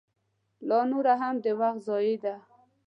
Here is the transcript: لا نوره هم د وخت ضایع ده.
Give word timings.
لا 0.67 0.79
نوره 0.91 1.13
هم 1.21 1.35
د 1.43 1.45
وخت 1.59 1.79
ضایع 1.87 2.15
ده. 2.23 2.35